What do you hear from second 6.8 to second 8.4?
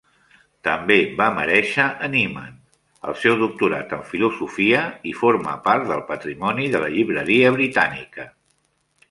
la Llibreria Britànica.